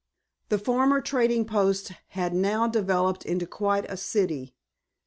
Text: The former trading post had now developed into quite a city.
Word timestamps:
The 0.49 0.57
former 0.57 0.99
trading 0.99 1.45
post 1.45 1.91
had 2.07 2.33
now 2.33 2.65
developed 2.67 3.23
into 3.23 3.45
quite 3.45 3.85
a 3.87 3.95
city. 3.97 4.55